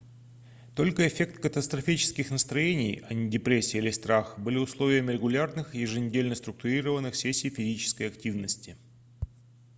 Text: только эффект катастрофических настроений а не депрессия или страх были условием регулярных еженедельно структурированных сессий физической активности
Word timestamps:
только 0.75 1.07
эффект 1.07 1.39
катастрофических 1.43 2.31
настроений 2.31 3.03
а 3.07 3.13
не 3.13 3.29
депрессия 3.29 3.77
или 3.77 3.91
страх 3.91 4.39
были 4.39 4.57
условием 4.57 5.11
регулярных 5.11 5.75
еженедельно 5.75 6.33
структурированных 6.33 7.13
сессий 7.15 7.51
физической 7.51 8.07
активности 8.07 8.77